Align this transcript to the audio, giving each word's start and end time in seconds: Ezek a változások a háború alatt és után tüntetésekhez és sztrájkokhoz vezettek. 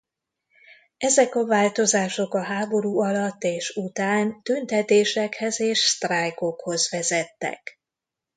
Ezek 0.97 1.35
a 1.35 1.45
változások 1.45 2.33
a 2.33 2.43
háború 2.43 2.99
alatt 2.99 3.43
és 3.43 3.69
után 3.75 4.41
tüntetésekhez 4.41 5.59
és 5.59 5.77
sztrájkokhoz 5.79 6.89
vezettek. 6.91 7.79